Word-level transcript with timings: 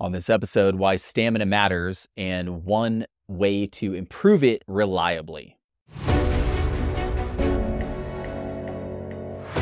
On 0.00 0.12
this 0.12 0.30
episode, 0.30 0.76
why 0.76 0.96
stamina 0.96 1.44
matters 1.44 2.08
and 2.16 2.64
one 2.64 3.04
way 3.28 3.66
to 3.66 3.92
improve 3.92 4.42
it 4.42 4.62
reliably. 4.66 5.58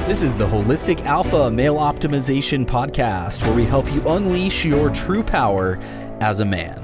This 0.07 0.23
is 0.23 0.37
the 0.37 0.47
Holistic 0.47 1.05
Alpha 1.05 1.51
Male 1.51 1.79
Optimization 1.79 2.65
Podcast, 2.65 3.43
where 3.43 3.53
we 3.53 3.65
help 3.65 3.93
you 3.93 4.01
unleash 4.09 4.65
your 4.65 4.91
true 4.91 5.25
power 5.25 5.77
as 6.21 6.39
a 6.39 6.45
man. 6.45 6.81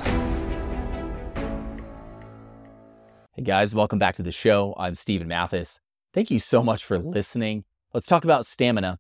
Hey 3.34 3.42
guys, 3.42 3.72
welcome 3.72 4.00
back 4.00 4.16
to 4.16 4.24
the 4.24 4.32
show. 4.32 4.74
I'm 4.76 4.96
Steven 4.96 5.28
Mathis. 5.28 5.78
Thank 6.12 6.32
you 6.32 6.40
so 6.40 6.60
much 6.60 6.84
for 6.84 6.98
listening. 6.98 7.62
Let's 7.92 8.08
talk 8.08 8.24
about 8.24 8.46
stamina. 8.46 8.98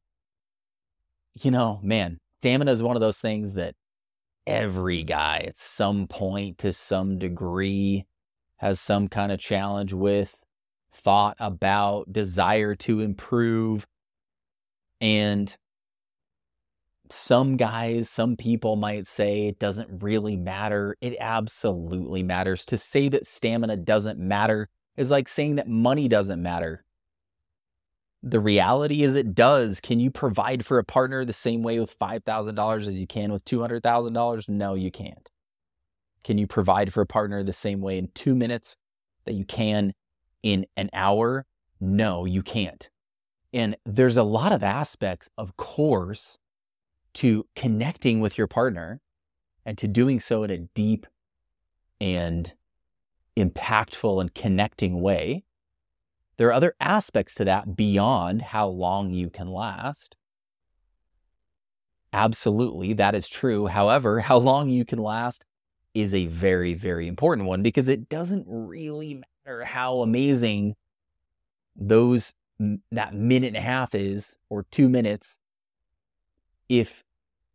You 1.42 1.50
know, 1.50 1.80
man, 1.82 2.18
stamina 2.38 2.70
is 2.70 2.84
one 2.84 2.94
of 2.94 3.00
those 3.00 3.18
things 3.18 3.54
that 3.54 3.74
every 4.46 5.02
guy 5.02 5.44
at 5.46 5.58
some 5.58 6.06
point 6.06 6.58
to 6.58 6.72
some 6.72 7.18
degree 7.18 8.06
has 8.56 8.80
some 8.80 9.08
kind 9.08 9.32
of 9.32 9.38
challenge 9.38 9.92
with, 9.92 10.38
thought 10.92 11.36
about, 11.38 12.12
desire 12.12 12.74
to 12.74 13.00
improve. 13.00 13.86
And 15.00 15.54
some 17.10 17.56
guys, 17.56 18.08
some 18.08 18.36
people 18.36 18.76
might 18.76 19.06
say 19.06 19.48
it 19.48 19.58
doesn't 19.58 20.02
really 20.02 20.36
matter. 20.36 20.96
It 21.00 21.16
absolutely 21.20 22.22
matters. 22.22 22.64
To 22.66 22.78
say 22.78 23.08
that 23.10 23.26
stamina 23.26 23.76
doesn't 23.78 24.18
matter 24.18 24.68
is 24.96 25.10
like 25.10 25.28
saying 25.28 25.56
that 25.56 25.68
money 25.68 26.08
doesn't 26.08 26.42
matter. 26.42 26.84
The 28.26 28.40
reality 28.40 29.02
is 29.02 29.16
it 29.16 29.34
does. 29.34 29.82
Can 29.82 30.00
you 30.00 30.10
provide 30.10 30.64
for 30.64 30.78
a 30.78 30.84
partner 30.84 31.26
the 31.26 31.34
same 31.34 31.62
way 31.62 31.78
with 31.78 31.98
$5,000 31.98 32.80
as 32.80 32.88
you 32.88 33.06
can 33.06 33.30
with 33.30 33.44
$200,000? 33.44 34.48
No, 34.48 34.72
you 34.72 34.90
can't. 34.90 35.30
Can 36.24 36.38
you 36.38 36.46
provide 36.46 36.90
for 36.90 37.02
a 37.02 37.06
partner 37.06 37.44
the 37.44 37.52
same 37.52 37.82
way 37.82 37.98
in 37.98 38.08
two 38.14 38.34
minutes 38.34 38.78
that 39.26 39.34
you 39.34 39.44
can 39.44 39.92
in 40.42 40.64
an 40.74 40.88
hour? 40.94 41.44
No, 41.82 42.24
you 42.24 42.42
can't. 42.42 42.88
And 43.52 43.76
there's 43.84 44.16
a 44.16 44.22
lot 44.22 44.52
of 44.52 44.62
aspects, 44.62 45.28
of 45.36 45.58
course, 45.58 46.38
to 47.14 47.46
connecting 47.54 48.20
with 48.20 48.38
your 48.38 48.46
partner 48.46 49.02
and 49.66 49.76
to 49.76 49.86
doing 49.86 50.18
so 50.18 50.44
in 50.44 50.50
a 50.50 50.58
deep 50.58 51.06
and 52.00 52.54
impactful 53.36 54.18
and 54.18 54.34
connecting 54.34 55.02
way 55.02 55.44
there 56.36 56.48
are 56.48 56.52
other 56.52 56.74
aspects 56.80 57.34
to 57.36 57.44
that 57.44 57.76
beyond 57.76 58.42
how 58.42 58.68
long 58.68 59.12
you 59.12 59.30
can 59.30 59.48
last. 59.48 60.16
Absolutely, 62.12 62.92
that 62.94 63.14
is 63.14 63.28
true. 63.28 63.66
However, 63.66 64.20
how 64.30 64.38
long 64.38 64.68
you 64.68 64.84
can 64.84 64.98
last 64.98 65.44
is 65.94 66.12
a 66.12 66.26
very, 66.26 66.74
very 66.74 67.06
important 67.06 67.46
one 67.46 67.62
because 67.62 67.88
it 67.88 68.08
doesn't 68.08 68.46
really 68.48 69.22
matter 69.46 69.64
how 69.64 70.00
amazing 70.00 70.74
those 71.76 72.34
that 72.90 73.14
minute 73.14 73.48
and 73.48 73.56
a 73.56 73.60
half 73.60 73.94
is 73.94 74.38
or 74.48 74.64
two 74.70 74.88
minutes 74.88 75.38
if 76.68 77.02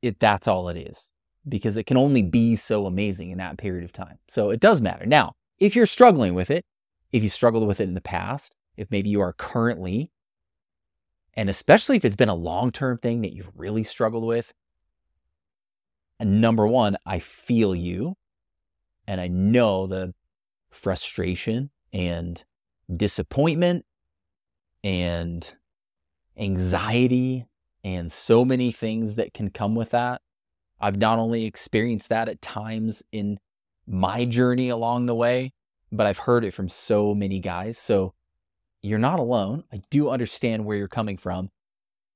it 0.02 0.20
that's 0.20 0.48
all 0.48 0.70
it 0.70 0.78
is 0.78 1.14
because 1.48 1.78
it 1.78 1.86
can 1.86 1.98
only 1.98 2.22
be 2.22 2.56
so 2.56 2.86
amazing 2.86 3.32
in 3.32 3.38
that 3.38 3.58
period 3.58 3.84
of 3.84 3.92
time. 3.92 4.20
So 4.28 4.50
it 4.50 4.60
does 4.60 4.82
matter. 4.82 5.06
Now, 5.06 5.34
if 5.58 5.76
you're 5.76 5.86
struggling 5.86 6.34
with 6.34 6.52
it, 6.52 6.64
if 7.12 7.24
you 7.24 7.30
struggled 7.30 7.68
with 7.68 7.80
it 7.80 7.88
in 7.88 7.94
the 7.94 8.02
past, 8.02 8.56
if 8.80 8.90
maybe 8.90 9.10
you 9.10 9.20
are 9.20 9.34
currently, 9.34 10.10
and 11.34 11.50
especially 11.50 11.98
if 11.98 12.06
it's 12.06 12.16
been 12.16 12.30
a 12.30 12.36
long 12.36 12.72
term 12.72 12.98
thing 12.98 13.22
that 13.22 13.34
you've 13.34 13.52
really 13.56 13.84
struggled 13.84 14.24
with. 14.24 14.54
And 16.20 16.42
number 16.42 16.66
one, 16.66 16.98
I 17.06 17.20
feel 17.20 17.76
you. 17.76 18.16
And 19.06 19.20
I 19.20 19.28
know 19.28 19.86
the 19.86 20.14
frustration 20.70 21.72
and 21.92 22.44
disappointment 22.96 23.86
and 24.84 25.52
anxiety 26.38 27.46
and 27.84 28.12
so 28.12 28.46
many 28.46 28.72
things 28.72 29.16
that 29.16 29.34
can 29.34 29.50
come 29.50 29.76
with 29.76 29.92
that. 29.92 30.22
I've 30.80 30.98
not 30.98 31.20
only 31.20 31.46
experienced 31.46 32.10
that 32.10 32.30
at 32.30 32.42
times 32.42 33.04
in 33.12 33.40
my 33.86 34.24
journey 34.26 34.70
along 34.70 35.08
the 35.08 35.16
way, 35.16 35.54
but 35.92 36.06
I've 36.06 36.20
heard 36.20 36.46
it 36.46 36.54
from 36.54 36.70
so 36.70 37.14
many 37.14 37.40
guys. 37.40 37.78
So 37.78 38.14
you're 38.82 39.00
not 39.00 39.20
alone. 39.20 39.64
I 39.72 39.82
do 39.90 40.10
understand 40.10 40.66
where 40.66 40.78
you're 40.78 40.88
coming 40.88 41.18
from. 41.18 41.50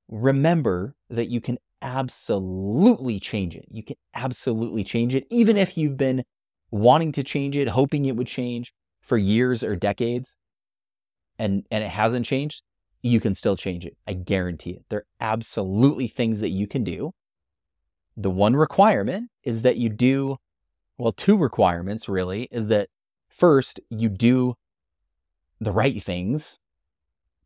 Remember 0.09 0.95
that 1.09 1.29
you 1.29 1.41
can 1.41 1.57
absolutely 1.81 3.19
change 3.19 3.55
it. 3.55 3.65
You 3.69 3.83
can 3.83 3.97
absolutely 4.13 4.83
change 4.83 5.15
it, 5.15 5.25
even 5.29 5.57
if 5.57 5.77
you've 5.77 5.97
been 5.97 6.23
wanting 6.71 7.11
to 7.13 7.23
change 7.23 7.57
it, 7.57 7.67
hoping 7.69 8.05
it 8.05 8.15
would 8.15 8.27
change 8.27 8.73
for 9.01 9.17
years 9.17 9.63
or 9.63 9.75
decades, 9.75 10.37
and, 11.37 11.65
and 11.69 11.83
it 11.83 11.89
hasn't 11.89 12.25
changed. 12.25 12.63
You 13.01 13.19
can 13.19 13.35
still 13.35 13.57
change 13.57 13.85
it. 13.85 13.97
I 14.07 14.13
guarantee 14.13 14.71
it. 14.71 14.85
There 14.89 14.99
are 14.99 15.05
absolutely 15.19 16.07
things 16.07 16.39
that 16.39 16.49
you 16.49 16.67
can 16.67 16.83
do. 16.83 17.11
The 18.15 18.29
one 18.29 18.55
requirement 18.55 19.29
is 19.43 19.63
that 19.63 19.75
you 19.75 19.89
do, 19.89 20.37
well, 20.97 21.11
two 21.11 21.37
requirements 21.37 22.07
really, 22.07 22.43
is 22.51 22.67
that 22.67 22.89
first, 23.27 23.81
you 23.89 24.07
do 24.07 24.55
the 25.63 25.71
right 25.71 26.01
things, 26.01 26.59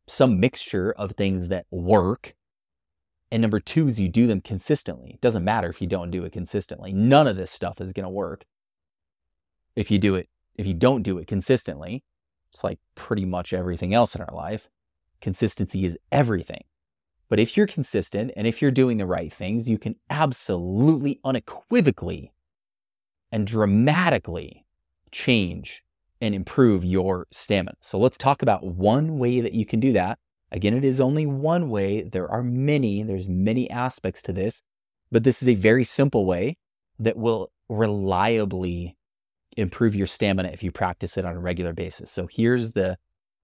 some 0.08 0.40
mixture 0.40 0.92
of 0.92 1.12
things 1.12 1.50
that 1.50 1.66
work. 1.72 2.36
And 3.32 3.42
number 3.42 3.60
two 3.60 3.88
is 3.88 4.00
you 4.00 4.10
do 4.10 4.28
them 4.28 4.42
consistently. 4.42 5.12
It 5.16 5.22
doesn't 5.22 5.44
matter 5.44 5.70
if 5.70 5.82
you 5.82 5.88
don't 5.88 6.12
do 6.12 6.24
it 6.24 6.32
consistently. 6.32 6.94
None 6.94 7.28
of 7.28 7.36
this 7.36 7.52
stuff 7.52 7.82
is 7.82 7.94
going 7.94 8.06
to 8.06 8.10
work 8.10 8.46
if 9.76 9.92
you 9.92 10.00
do 10.00 10.16
it, 10.16 10.30
if 10.56 10.66
you 10.66 10.74
don't 10.74 11.04
do 11.04 11.18
it 11.18 11.28
consistently. 11.28 12.04
It's 12.52 12.64
like 12.64 12.80
pretty 12.96 13.26
much 13.26 13.54
everything 13.54 13.94
else 13.94 14.16
in 14.16 14.22
our 14.22 14.34
life. 14.34 14.70
Consistency 15.22 15.86
is 15.86 15.98
everything. 16.12 16.64
But 17.30 17.40
if 17.40 17.58
you're 17.58 17.68
consistent 17.68 18.32
and 18.38 18.48
if 18.48 18.62
you're 18.62 18.72
doing 18.72 18.98
the 18.98 19.06
right 19.06 19.32
things, 19.32 19.70
you 19.70 19.78
can 19.78 19.96
absolutely 20.10 21.20
unequivocally 21.26 22.32
and 23.32 23.46
dramatically 23.46 24.66
change 25.12 25.84
and 26.22 26.34
improve 26.34 26.84
your 26.84 27.28
stamina. 27.32 27.76
So 27.82 27.98
let's 28.00 28.18
talk 28.18 28.42
about 28.42 28.66
one 28.66 29.20
way 29.20 29.42
that 29.42 29.54
you 29.54 29.66
can 29.66 29.80
do 29.80 29.94
that. 29.94 30.20
Again, 30.52 30.74
it 30.74 30.84
is 30.84 31.02
only 31.02 31.26
one 31.26 31.70
way. 31.70 32.04
There 32.04 32.30
are 32.30 32.44
many, 32.44 33.04
there's 33.04 33.28
many 33.28 33.70
aspects 33.70 34.22
to 34.24 34.34
this, 34.34 34.62
but 35.12 35.24
this 35.24 35.42
is 35.42 35.48
a 35.48 35.56
very 35.56 35.84
simple 35.84 36.26
way 36.26 36.58
that 37.00 37.18
will 37.18 37.52
reliably 37.70 38.96
improve 39.58 39.96
your 39.96 40.08
stamina 40.08 40.50
if 40.50 40.64
you 40.64 40.72
practice 40.72 41.18
it 41.18 41.26
on 41.26 41.36
a 41.36 41.40
regular 41.40 41.74
basis. 41.74 42.12
So 42.12 42.28
here's 42.32 42.72
the 42.72 42.98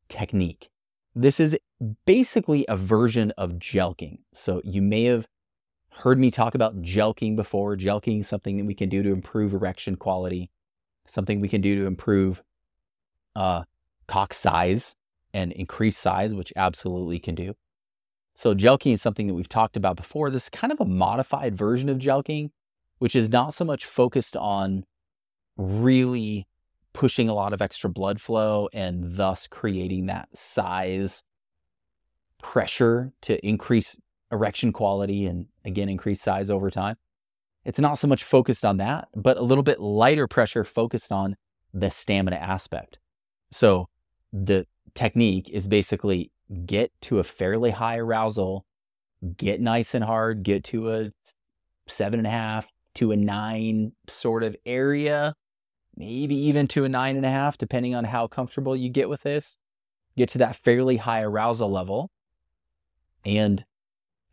technique. 0.09 0.69
This 1.15 1.39
is 1.39 1.57
basically 2.05 2.65
a 2.67 2.77
version 2.77 3.31
of 3.37 3.53
jelqing. 3.53 4.19
So 4.33 4.61
you 4.63 4.81
may 4.81 5.03
have 5.05 5.27
heard 5.89 6.19
me 6.19 6.31
talk 6.31 6.55
about 6.55 6.81
jelqing 6.81 7.35
before. 7.35 7.75
Jelqing 7.75 8.21
is 8.21 8.27
something 8.27 8.57
that 8.57 8.65
we 8.65 8.73
can 8.73 8.89
do 8.89 9.03
to 9.03 9.11
improve 9.11 9.53
erection 9.53 9.95
quality, 9.95 10.49
something 11.05 11.39
we 11.39 11.49
can 11.49 11.61
do 11.61 11.79
to 11.79 11.85
improve 11.85 12.41
uh, 13.35 13.63
cock 14.07 14.33
size 14.33 14.95
and 15.33 15.51
increase 15.51 15.97
size, 15.97 16.33
which 16.33 16.53
absolutely 16.55 17.19
can 17.19 17.35
do. 17.35 17.55
So 18.35 18.55
jelqing 18.55 18.93
is 18.93 19.01
something 19.01 19.27
that 19.27 19.33
we've 19.33 19.49
talked 19.49 19.77
about 19.77 19.95
before. 19.95 20.29
This 20.29 20.43
is 20.43 20.49
kind 20.49 20.73
of 20.73 20.79
a 20.79 20.85
modified 20.85 21.55
version 21.55 21.89
of 21.89 21.97
jelqing, 21.97 22.49
which 22.97 23.15
is 23.15 23.29
not 23.29 23.53
so 23.53 23.65
much 23.65 23.85
focused 23.85 24.35
on 24.35 24.85
really 25.57 26.47
pushing 26.93 27.29
a 27.29 27.33
lot 27.33 27.53
of 27.53 27.61
extra 27.61 27.89
blood 27.89 28.21
flow 28.21 28.69
and 28.73 29.17
thus 29.17 29.47
creating 29.47 30.07
that 30.07 30.35
size 30.35 31.23
pressure 32.41 33.13
to 33.21 33.43
increase 33.45 33.97
erection 34.31 34.73
quality 34.73 35.25
and 35.25 35.47
again 35.63 35.89
increase 35.89 36.21
size 36.21 36.49
over 36.49 36.69
time. 36.69 36.95
It's 37.65 37.79
not 37.79 37.97
so 37.97 38.07
much 38.07 38.23
focused 38.23 38.65
on 38.65 38.77
that, 38.77 39.07
but 39.15 39.37
a 39.37 39.41
little 39.41 39.63
bit 39.63 39.79
lighter 39.79 40.27
pressure 40.27 40.63
focused 40.63 41.11
on 41.11 41.37
the 41.73 41.89
stamina 41.89 42.35
aspect. 42.35 42.99
So 43.53 43.87
the 44.31 44.65
technique 44.95 45.49
is 45.49 45.67
basically 45.67 46.31
get 46.65 46.91
to 47.01 47.19
a 47.19 47.23
fairly 47.23 47.71
high 47.71 47.97
arousal, 47.97 48.65
get 49.37 49.61
nice 49.61 49.93
and 49.93 50.03
hard, 50.03 50.43
get 50.43 50.63
to 50.65 50.91
a 50.91 51.11
seven 51.87 52.19
and 52.19 52.27
a 52.27 52.31
half 52.31 52.67
to 52.95 53.11
a 53.11 53.15
nine 53.15 53.91
sort 54.07 54.43
of 54.43 54.55
area, 54.65 55.35
maybe 55.95 56.35
even 56.35 56.67
to 56.69 56.85
a 56.85 56.89
nine 56.89 57.15
and 57.15 57.25
a 57.25 57.29
half, 57.29 57.57
depending 57.57 57.95
on 57.95 58.05
how 58.05 58.27
comfortable 58.27 58.75
you 58.75 58.89
get 58.89 59.09
with 59.09 59.21
this. 59.23 59.57
Get 60.17 60.29
to 60.29 60.37
that 60.39 60.55
fairly 60.55 60.97
high 60.97 61.21
arousal 61.21 61.71
level 61.71 62.11
and 63.25 63.65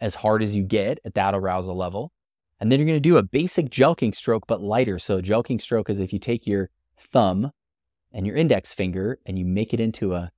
as 0.00 0.14
hard 0.16 0.42
as 0.42 0.54
you 0.54 0.62
get 0.62 0.98
at 1.04 1.14
that 1.14 1.34
arousal 1.34 1.76
level. 1.76 2.12
And 2.58 2.70
then 2.70 2.78
you're 2.78 2.86
going 2.86 2.96
to 2.96 3.00
do 3.00 3.16
a 3.16 3.22
basic 3.22 3.70
jelqing 3.70 4.14
stroke, 4.14 4.46
but 4.46 4.60
lighter. 4.60 4.98
So, 4.98 5.22
jelqing 5.22 5.62
stroke 5.62 5.88
is 5.88 6.00
if 6.00 6.12
you 6.12 6.18
take 6.18 6.46
your 6.46 6.68
thumb 6.98 7.52
and 8.12 8.26
your 8.26 8.36
index 8.36 8.74
finger 8.74 9.18
and 9.26 9.38
you 9.38 9.44
make 9.44 9.72
it 9.72 9.80
into 9.80 10.14
a 10.14 10.30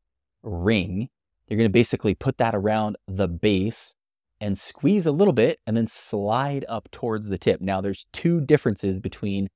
ring, 0.42 1.08
you're 1.46 1.58
going 1.58 1.68
to 1.68 1.72
basically 1.72 2.14
put 2.14 2.38
that 2.38 2.54
around 2.54 2.96
the 3.06 3.28
base 3.28 3.94
and 4.40 4.58
squeeze 4.58 5.06
a 5.06 5.12
little 5.12 5.32
bit 5.32 5.60
and 5.66 5.76
then 5.76 5.86
slide 5.86 6.64
up 6.68 6.90
towards 6.90 7.28
the 7.28 7.38
tip. 7.38 7.60
Now, 7.60 7.80
there's 7.80 8.06
two 8.12 8.40
differences 8.40 9.00
between 9.00 9.48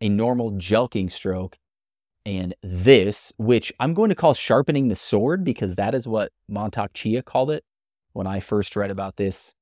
a 0.00 0.08
normal 0.08 0.52
jelqing 0.52 1.10
stroke 1.10 1.56
and 2.26 2.54
this, 2.62 3.32
which 3.38 3.72
I'm 3.80 3.94
going 3.94 4.10
to 4.10 4.14
call 4.14 4.34
sharpening 4.34 4.88
the 4.88 4.94
sword 4.94 5.42
because 5.42 5.76
that 5.76 5.94
is 5.94 6.06
what 6.06 6.32
Mantak 6.50 6.90
Chia 6.92 7.22
called 7.22 7.50
it 7.50 7.64
when 8.12 8.26
I 8.26 8.40
first 8.40 8.76
read 8.76 8.90
about 8.90 9.16
this. 9.16 9.54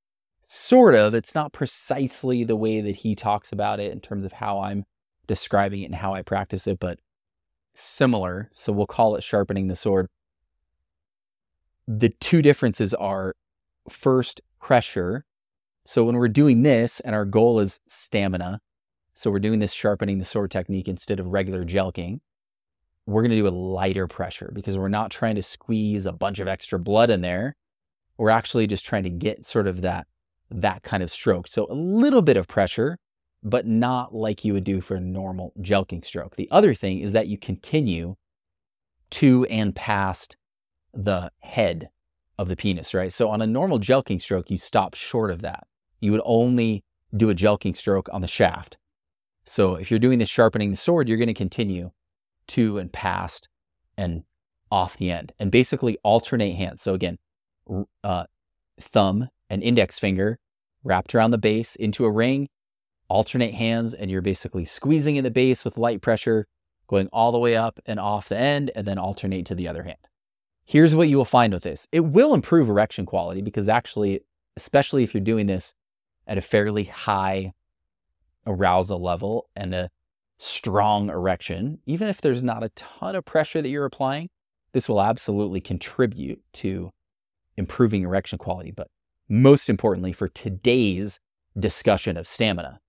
Sort 0.43 0.95
of. 0.95 1.15
It's 1.15 1.35
not 1.35 1.53
precisely 1.53 2.43
the 2.43 2.57
way 2.57 2.81
that 2.81 2.97
he 2.97 3.15
talks 3.15 3.53
about 3.53 3.81
it 3.81 3.93
in 3.93 4.01
terms 4.01 4.25
of 4.25 4.33
how 4.33 4.61
I'm 4.61 4.85
describing 5.27 5.83
it 5.83 5.87
and 5.87 5.95
how 5.95 6.15
I 6.15 6.23
practice 6.23 6.67
it, 6.67 6.81
but 6.81 6.99
similar. 7.75 8.51
So 8.55 8.73
we'll 8.73 8.87
call 8.87 9.17
it 9.17 9.23
sharpening 9.23 9.69
the 9.69 9.75
sword. 9.75 10.09
The 11.87 12.11
two 12.21 12.43
differences 12.43 12.93
are 12.95 13.35
first, 13.89 14.41
pressure. 14.61 15.25
So 15.85 16.05
when 16.05 16.17
we're 16.17 16.29
doing 16.29 16.63
this 16.63 17.01
and 17.01 17.15
our 17.15 17.25
goal 17.25 17.61
is 17.61 17.81
stamina, 17.87 18.61
so 19.15 19.31
we're 19.31 19.39
doing 19.39 19.59
this 19.59 19.73
sharpening 19.73 20.19
the 20.19 20.25
sword 20.25 20.51
technique 20.51 20.89
instead 20.89 21.19
of 21.19 21.27
regular 21.27 21.65
jelqing, 21.65 22.21
we're 23.07 23.23
going 23.23 23.31
to 23.31 23.37
do 23.37 23.49
a 23.49 23.51
lighter 23.51 24.07
pressure 24.07 24.51
because 24.55 24.77
we're 24.77 24.89
not 24.89 25.11
trying 25.11 25.35
to 25.37 25.43
squeeze 25.43 26.05
a 26.05 26.13
bunch 26.13 26.39
of 26.41 26.47
extra 26.47 26.79
blood 26.79 27.09
in 27.09 27.23
there. 27.23 27.57
We're 28.19 28.31
actually 28.31 28.67
just 28.67 28.85
trying 28.85 29.05
to 29.05 29.11
get 29.11 29.47
sort 29.47 29.67
of 29.67 29.81
that 29.81 30.07
that 30.51 30.83
kind 30.83 31.03
of 31.03 31.11
stroke. 31.11 31.47
So 31.47 31.67
a 31.71 31.75
little 31.75 32.23
bit 32.23 32.37
of 32.37 32.49
pressure, 32.49 32.99
but 33.43 33.67
not 33.67 34.15
like 34.15 34.45
you 34.45 34.53
would 34.53 34.65
do 34.65 34.81
for 34.81 34.97
a 34.97 35.01
normal 35.01 35.53
jelqing 35.61 36.05
stroke. 36.05 36.37
The 36.37 36.49
other 36.51 36.75
thing 36.75 37.01
is 37.01 37.13
that 37.13 37.29
you 37.29 37.39
continue 37.39 38.17
to 39.11 39.47
and 39.47 39.75
past 39.75 40.37
the 40.93 41.31
head 41.41 41.89
of 42.39 42.49
the 42.49 42.57
penis, 42.57 42.95
right? 42.95 43.13
So 43.13 43.31
on 43.31 43.43
a 43.43 43.47
normal 43.47 43.79
jelqing 43.79 44.21
stroke, 44.21 44.51
you 44.51 44.59
stop 44.59 44.95
short 44.95 45.31
of 45.31 45.43
that. 45.43 45.67
You 46.01 46.13
would 46.13 46.23
only 46.25 46.85
do 47.17 47.31
a 47.31 47.35
jelqing 47.35 47.77
stroke 47.77 48.09
on 48.13 48.21
the 48.21 48.29
shaft. 48.29 48.77
So 49.45 49.77
if 49.77 49.91
you're 49.91 49.99
doing 49.99 50.19
the 50.19 50.27
sharpening 50.27 50.71
the 50.71 50.77
sword, 50.77 51.09
you're 51.09 51.17
going 51.17 51.29
to 51.29 51.35
continue 51.35 51.91
to 52.49 52.79
and 52.79 52.93
past 52.93 53.49
and 53.97 54.25
off 54.71 54.97
the 54.97 55.11
end 55.11 55.33
and 55.39 55.51
basically 55.51 55.97
alternate 56.03 56.57
hands. 56.57 56.83
So 56.83 56.95
again, 56.95 57.19
uh, 58.05 58.25
thumb 58.81 59.29
and 59.49 59.63
index 59.63 59.99
finger 59.99 60.39
wrapped 60.85 61.15
around 61.15 61.31
the 61.31 61.39
base 61.39 61.77
into 61.77 62.05
a 62.05 62.11
ring, 62.11 62.49
alternate 63.09 63.55
hands, 63.55 63.95
and 63.95 64.11
you're 64.11 64.23
basically 64.23 64.65
squeezing 64.65 65.17
in 65.17 65.25
the 65.25 65.31
base 65.31 65.65
with 65.65 65.79
light 65.79 66.01
pressure, 66.03 66.47
going 66.87 67.09
all 67.13 67.33
the 67.33 67.39
way 67.39 67.57
up 67.57 67.81
and 67.87 67.99
off 67.99 68.29
the 68.29 68.39
end, 68.39 68.71
and 68.75 68.87
then 68.87 68.99
alternate 68.99 69.47
to 69.47 69.55
the 69.55 69.69
other 69.69 69.83
hand. 69.83 69.99
Here's 70.65 70.95
what 70.95 71.09
you 71.09 71.17
will 71.17 71.25
find 71.25 71.53
with 71.53 71.63
this 71.63 71.87
it 71.93 72.01
will 72.01 72.35
improve 72.35 72.69
erection 72.69 73.07
quality 73.07 73.41
because 73.41 73.69
actually, 73.69 74.21
especially 74.57 75.03
if 75.03 75.15
you're 75.15 75.23
doing 75.23 75.47
this 75.47 75.75
at 76.27 76.39
a 76.39 76.43
fairly 76.43 76.85
high 76.85 77.53
arousal 78.47 79.01
level 79.01 79.49
and 79.57 79.75
a 79.75 79.91
strong 80.39 81.09
erection, 81.11 81.79
even 81.87 82.09
if 82.09 82.21
there's 82.21 82.43
not 82.43 82.63
a 82.63 82.69
ton 82.71 83.17
of 83.17 83.25
pressure 83.25 83.63
that 83.63 83.69
you're 83.69 83.85
applying, 83.85 84.29
this 84.73 84.89
will 84.89 85.01
absolutely 85.01 85.61
contribute 85.61 86.41
to 86.53 86.91
improving 87.57 88.03
erection 88.03 88.39
quality. 88.39 88.71
But 88.71 88.89
most 89.29 89.69
importantly, 89.69 90.13
for 90.13 90.29
today's 90.29 91.19
discussion 91.59 92.17
of 92.17 92.29
stamina, 92.29 92.81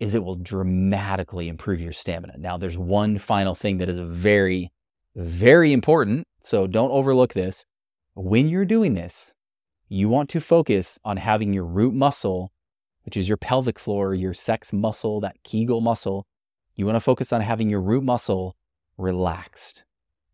is 0.00 0.14
it 0.14 0.22
will 0.22 0.36
dramatically 0.36 1.48
improve 1.48 1.80
your 1.80 1.92
stamina. 1.92 2.34
Now, 2.38 2.56
there's 2.56 2.78
one 2.78 3.18
final 3.18 3.54
thing 3.54 3.78
that 3.78 3.88
is 3.88 3.98
very, 4.00 4.70
very 5.16 5.72
important. 5.72 6.26
So 6.40 6.66
don't 6.66 6.92
overlook 6.92 7.32
this. 7.32 7.64
When 8.14 8.48
you're 8.48 8.64
doing 8.64 8.94
this, 8.94 9.34
you 9.88 10.08
want 10.08 10.28
to 10.30 10.40
focus 10.40 10.98
on 11.04 11.16
having 11.16 11.52
your 11.52 11.64
root 11.64 11.94
muscle, 11.94 12.52
which 13.04 13.16
is 13.16 13.28
your 13.28 13.36
pelvic 13.38 13.78
floor, 13.78 14.14
your 14.14 14.34
sex 14.34 14.72
muscle, 14.72 15.20
that 15.20 15.42
Kegel 15.42 15.80
muscle. 15.80 16.26
You 16.76 16.86
want 16.86 16.96
to 16.96 17.00
focus 17.00 17.32
on 17.32 17.40
having 17.40 17.68
your 17.68 17.80
root 17.80 18.04
muscle 18.04 18.54
relaxed 18.96 19.84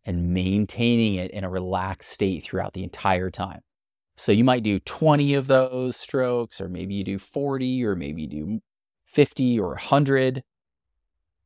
and 0.05 0.33
maintaining 0.33 1.15
it 1.15 1.31
in 1.31 1.43
a 1.43 1.49
relaxed 1.49 2.11
state 2.11 2.43
throughout 2.43 2.73
the 2.73 2.83
entire 2.83 3.31
time. 3.31 3.61
So 4.17 4.31
you 4.31 4.43
might 4.43 4.63
do 4.63 4.79
20 4.79 5.33
of 5.33 5.47
those 5.47 5.97
strokes, 5.97 6.61
or 6.61 6.69
maybe 6.69 6.93
you 6.93 7.03
do 7.03 7.17
40, 7.17 7.83
or 7.83 7.95
maybe 7.95 8.21
you 8.23 8.27
do 8.27 8.61
50 9.15 9.59
or 9.59 9.69
100. 9.69 10.43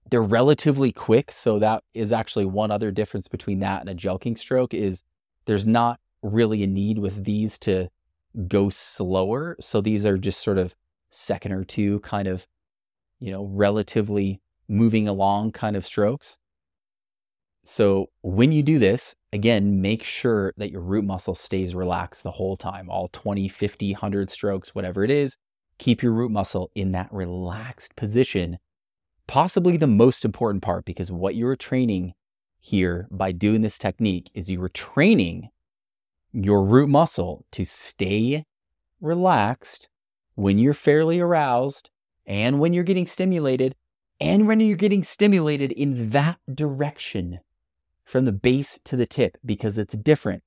They're 0.10 0.22
relatively 0.22 0.92
quick. 0.92 1.32
So 1.32 1.60
that 1.60 1.84
is 1.94 2.12
actually 2.12 2.46
one 2.46 2.72
other 2.72 2.90
difference 2.90 3.28
between 3.28 3.60
that 3.60 3.82
and 3.82 3.90
a 3.90 3.96
jelqing 3.96 4.38
stroke 4.38 4.74
is 4.74 5.04
there's 5.46 5.68
not 5.68 6.00
really 6.24 6.64
a 6.64 6.68
need 6.68 6.98
with 6.98 7.24
these 7.26 7.60
to 7.60 7.90
go 8.48 8.70
slower. 8.70 9.56
So 9.60 9.82
these 9.82 10.06
are 10.06 10.18
just 10.18 10.44
sort 10.44 10.58
of 10.58 10.76
second 11.12 11.52
or 11.52 11.64
two 11.64 12.00
kind 12.00 12.28
of, 12.28 12.48
you 13.20 13.32
know, 13.32 13.46
relatively 13.46 14.42
moving 14.68 15.08
along 15.08 15.52
kind 15.52 15.76
of 15.76 15.86
strokes. 15.86 16.40
So 17.64 18.08
when 18.22 18.52
you 18.52 18.64
do 18.64 18.80
this, 18.80 19.16
again, 19.32 19.80
make 19.80 20.04
sure 20.04 20.54
that 20.58 20.72
your 20.72 20.82
root 20.82 21.06
muscle 21.06 21.36
stays 21.36 21.76
relaxed 21.76 22.24
the 22.24 22.32
whole 22.32 22.58
time, 22.58 22.90
all 22.90 23.10
20, 23.10 23.48
50, 23.48 23.92
100 23.94 24.32
strokes, 24.32 24.74
whatever 24.74 25.04
it 25.04 25.12
is. 25.12 25.38
Keep 25.80 26.04
your 26.04 26.12
root 26.12 26.30
muscle 26.30 26.70
in 26.76 26.92
that 26.92 27.12
relaxed 27.12 27.96
position. 27.96 28.60
Possibly 29.28 29.78
the 29.78 29.88
most 29.88 30.26
important 30.26 30.62
part 30.62 30.86
because 30.86 31.12
what 31.12 31.36
you're 31.36 31.56
training 31.56 32.14
here 32.60 33.08
by 33.10 33.32
doing 33.32 33.62
this 33.62 33.80
technique 33.80 34.30
is 34.34 34.52
you 34.52 34.62
are 34.62 34.70
training 34.70 35.50
your 36.34 36.64
root 36.64 36.90
muscle 36.90 37.46
to 37.52 37.66
stay 37.66 38.46
relaxed 39.00 39.88
when 40.36 40.60
you're 40.60 40.74
fairly 40.74 41.20
aroused 41.20 41.90
and 42.26 42.60
when 42.60 42.74
you're 42.74 42.84
getting 42.84 43.08
stimulated 43.08 43.74
and 44.20 44.48
when 44.48 44.60
you're 44.60 44.76
getting 44.76 45.02
stimulated 45.04 45.72
in 45.72 46.10
that 46.10 46.40
direction 46.54 47.40
from 48.04 48.26
the 48.26 48.34
base 48.34 48.80
to 48.84 48.98
the 48.98 49.06
tip 49.06 49.38
because 49.46 49.78
it's 49.78 49.96
different. 49.96 50.44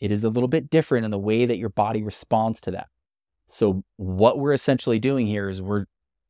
It 0.00 0.10
is 0.10 0.24
a 0.24 0.30
little 0.30 0.48
bit 0.48 0.70
different 0.70 1.04
in 1.04 1.10
the 1.10 1.18
way 1.18 1.44
that 1.44 1.58
your 1.58 1.68
body 1.68 2.02
responds 2.02 2.60
to 2.62 2.70
that. 2.70 2.88
So 3.46 3.84
what 3.96 4.38
we're 4.38 4.52
essentially 4.52 4.98
doing 4.98 5.26
here 5.26 5.48
is 5.48 5.60
we're 5.60 5.86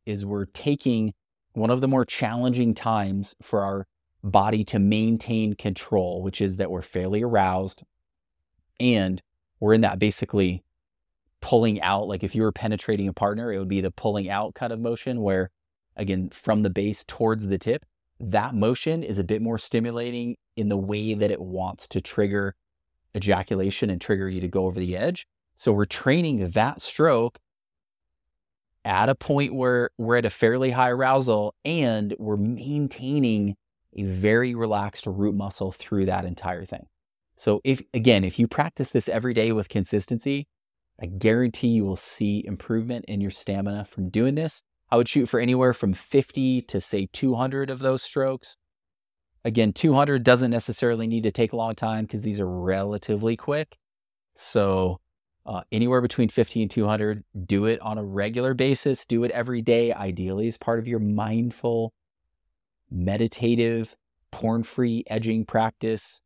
is 0.06 0.26
we're 0.26 0.46
taking 0.46 1.14
one 1.52 1.70
of 1.70 1.80
the 1.80 1.88
more 1.88 2.04
challenging 2.04 2.74
times 2.74 3.34
for 3.40 3.62
our 3.62 3.86
body 4.22 4.64
to 4.64 4.78
maintain 4.78 5.54
control, 5.54 6.22
which 6.22 6.40
is 6.40 6.56
that 6.56 6.70
we're 6.70 6.82
fairly 6.82 7.22
aroused 7.22 7.82
and 8.80 9.22
we're 9.60 9.74
in 9.74 9.80
that 9.82 9.98
basically 9.98 10.62
pulling 11.40 11.80
out 11.80 12.08
like 12.08 12.24
if 12.24 12.34
you 12.34 12.42
were 12.42 12.52
penetrating 12.52 13.08
a 13.08 13.12
partner, 13.12 13.52
it 13.52 13.58
would 13.58 13.68
be 13.68 13.80
the 13.80 13.90
pulling 13.90 14.28
out 14.28 14.54
kind 14.54 14.72
of 14.72 14.80
motion 14.80 15.20
where 15.20 15.50
again 15.96 16.28
from 16.30 16.62
the 16.62 16.70
base 16.70 17.04
towards 17.04 17.46
the 17.46 17.58
tip 17.58 17.84
that 18.20 18.54
motion 18.54 19.02
is 19.02 19.18
a 19.18 19.24
bit 19.24 19.42
more 19.42 19.58
stimulating 19.58 20.36
in 20.56 20.68
the 20.68 20.76
way 20.76 21.14
that 21.14 21.30
it 21.30 21.40
wants 21.40 21.88
to 21.88 22.00
trigger 22.00 22.54
ejaculation 23.16 23.90
and 23.90 24.00
trigger 24.00 24.28
you 24.28 24.40
to 24.40 24.48
go 24.48 24.66
over 24.66 24.78
the 24.78 24.96
edge. 24.96 25.26
So 25.56 25.72
we're 25.72 25.84
training 25.84 26.50
that 26.50 26.80
stroke 26.80 27.38
at 28.84 29.08
a 29.08 29.14
point 29.14 29.54
where 29.54 29.90
we're 29.98 30.16
at 30.16 30.26
a 30.26 30.30
fairly 30.30 30.70
high 30.70 30.90
arousal 30.90 31.54
and 31.64 32.14
we're 32.18 32.36
maintaining 32.36 33.56
a 33.96 34.02
very 34.02 34.54
relaxed 34.54 35.06
root 35.06 35.34
muscle 35.34 35.72
through 35.72 36.06
that 36.06 36.24
entire 36.24 36.64
thing. 36.64 36.86
So 37.36 37.60
if 37.64 37.82
again, 37.92 38.24
if 38.24 38.38
you 38.38 38.46
practice 38.46 38.90
this 38.90 39.08
every 39.08 39.34
day 39.34 39.52
with 39.52 39.68
consistency, 39.68 40.46
I 41.00 41.06
guarantee 41.06 41.68
you 41.68 41.84
will 41.84 41.96
see 41.96 42.44
improvement 42.46 43.06
in 43.08 43.20
your 43.20 43.30
stamina 43.30 43.84
from 43.84 44.10
doing 44.10 44.34
this. 44.34 44.62
I 44.90 44.96
would 44.96 45.08
shoot 45.08 45.28
for 45.28 45.40
anywhere 45.40 45.72
from 45.72 45.92
50 45.92 46.62
to 46.62 46.80
say 46.80 47.08
200 47.12 47.70
of 47.70 47.80
those 47.80 48.02
strokes. 48.02 48.56
Again, 49.44 49.72
200 49.72 50.22
doesn't 50.22 50.50
necessarily 50.50 51.06
need 51.06 51.24
to 51.24 51.32
take 51.32 51.52
a 51.52 51.56
long 51.56 51.74
time 51.74 52.04
because 52.04 52.22
these 52.22 52.40
are 52.40 52.48
relatively 52.48 53.36
quick. 53.36 53.76
So, 54.36 55.00
uh, 55.46 55.62
anywhere 55.70 56.00
between 56.00 56.28
50 56.28 56.62
and 56.62 56.70
200, 56.70 57.24
do 57.46 57.66
it 57.66 57.80
on 57.80 57.98
a 57.98 58.04
regular 58.04 58.54
basis. 58.54 59.04
Do 59.04 59.24
it 59.24 59.30
every 59.32 59.62
day, 59.62 59.92
ideally, 59.92 60.46
as 60.46 60.56
part 60.56 60.78
of 60.78 60.88
your 60.88 61.00
mindful, 61.00 61.92
meditative, 62.90 63.94
porn 64.30 64.62
free 64.62 65.04
edging 65.06 65.44
practice. 65.44 66.22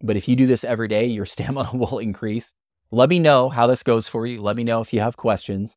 But 0.00 0.16
if 0.16 0.28
you 0.28 0.36
do 0.36 0.46
this 0.46 0.64
every 0.64 0.88
day, 0.88 1.06
your 1.06 1.26
stamina 1.26 1.70
will 1.74 1.98
increase. 1.98 2.54
Let 2.90 3.08
me 3.08 3.18
know 3.18 3.48
how 3.48 3.66
this 3.66 3.82
goes 3.82 4.08
for 4.08 4.26
you. 4.26 4.40
Let 4.40 4.56
me 4.56 4.64
know 4.64 4.80
if 4.80 4.92
you 4.92 5.00
have 5.00 5.16
questions. 5.16 5.76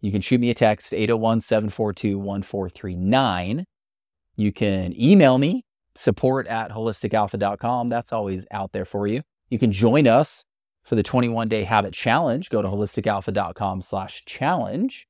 You 0.00 0.10
can 0.10 0.22
shoot 0.22 0.40
me 0.40 0.50
a 0.50 0.54
text, 0.54 0.94
801 0.94 1.42
742 1.42 2.18
1439. 2.18 3.64
You 4.36 4.52
can 4.52 4.98
email 4.98 5.38
me, 5.38 5.64
support 5.94 6.46
at 6.46 6.70
holisticalpha.com. 6.70 7.88
That's 7.88 8.12
always 8.12 8.46
out 8.50 8.72
there 8.72 8.86
for 8.86 9.06
you. 9.06 9.22
You 9.50 9.58
can 9.58 9.70
join 9.70 10.08
us 10.08 10.44
for 10.82 10.94
the 10.94 11.02
21 11.02 11.48
day 11.48 11.64
habit 11.64 11.92
challenge. 11.92 12.50
Go 12.50 12.62
to 12.62 12.68
holisticalpha.com 12.68 13.82
slash 13.82 14.24
challenge. 14.24 15.06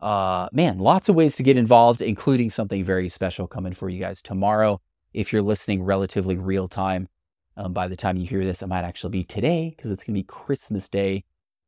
Uh, 0.00 0.48
man, 0.52 0.78
lots 0.78 1.08
of 1.08 1.16
ways 1.16 1.36
to 1.36 1.42
get 1.42 1.56
involved, 1.56 2.02
including 2.02 2.50
something 2.50 2.84
very 2.84 3.08
special 3.08 3.46
coming 3.46 3.72
for 3.72 3.88
you 3.88 3.98
guys 3.98 4.22
tomorrow. 4.22 4.80
If 5.12 5.32
you're 5.32 5.42
listening 5.42 5.82
relatively 5.82 6.36
real 6.36 6.68
time, 6.68 7.08
um, 7.56 7.72
by 7.72 7.88
the 7.88 7.96
time 7.96 8.16
you 8.16 8.26
hear 8.26 8.44
this, 8.44 8.62
it 8.62 8.68
might 8.68 8.84
actually 8.84 9.10
be 9.10 9.24
today 9.24 9.74
because 9.76 9.90
it's 9.90 10.04
going 10.04 10.14
to 10.14 10.20
be 10.20 10.24
Christmas 10.24 10.88
Day 10.88 11.24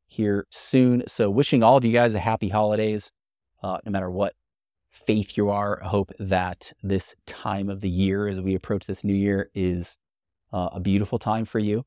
here 0.07 0.47
soon. 0.51 1.03
So, 1.09 1.29
wishing 1.31 1.65
all 1.65 1.77
of 1.77 1.85
you 1.85 1.93
guys 1.93 2.15
a 2.15 2.21
happy 2.21 2.49
holidays, 2.49 3.11
uh, 3.63 3.79
no 3.85 3.91
matter 3.91 4.11
what 4.11 4.35
faith 4.91 5.37
you 5.37 5.51
are. 5.51 5.83
I 5.83 5.89
hope 5.89 6.13
that 6.19 6.73
this 6.83 7.17
time 7.27 7.71
of 7.71 7.81
the 7.81 7.89
year, 7.89 8.29
as 8.29 8.41
we 8.41 8.55
approach 8.55 8.87
this 8.87 9.05
new 9.05 9.15
year, 9.15 9.51
is 9.55 9.97
uh, 10.53 10.71
a 10.73 10.81
beautiful 10.81 11.19
time 11.19 11.45
for 11.45 11.59
you. 11.59 11.85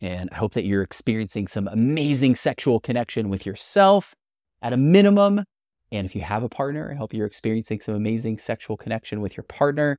And 0.00 0.30
I 0.32 0.36
hope 0.36 0.54
that 0.54 0.64
you're 0.64 0.82
experiencing 0.82 1.46
some 1.46 1.68
amazing 1.68 2.34
sexual 2.34 2.80
connection 2.80 3.28
with 3.28 3.44
yourself 3.44 4.14
at 4.62 4.72
a 4.72 4.76
minimum. 4.76 5.44
And 5.92 6.06
if 6.06 6.14
you 6.14 6.22
have 6.22 6.42
a 6.42 6.48
partner, 6.48 6.90
I 6.90 6.96
hope 6.96 7.12
you're 7.12 7.26
experiencing 7.26 7.80
some 7.80 7.94
amazing 7.94 8.38
sexual 8.38 8.76
connection 8.76 9.20
with 9.20 9.36
your 9.36 9.44
partner. 9.44 9.98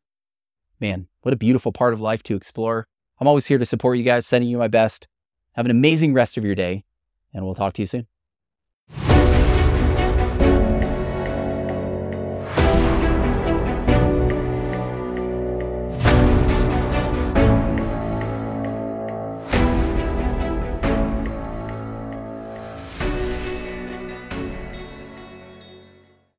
Man, 0.79 1.07
what 1.21 1.33
a 1.33 1.37
beautiful 1.37 1.71
part 1.71 1.93
of 1.93 2.01
life 2.01 2.23
to 2.23 2.35
explore. 2.35 2.87
I'm 3.19 3.27
always 3.27 3.45
here 3.45 3.59
to 3.59 3.65
support 3.65 3.99
you 3.99 4.03
guys, 4.03 4.25
sending 4.25 4.49
you 4.49 4.57
my 4.57 4.67
best. 4.67 5.07
Have 5.53 5.65
an 5.65 5.71
amazing 5.71 6.13
rest 6.13 6.37
of 6.37 6.45
your 6.45 6.55
day, 6.55 6.85
and 7.33 7.45
we'll 7.45 7.55
talk 7.55 7.73
to 7.73 7.81
you 7.83 7.85
soon. 7.85 8.07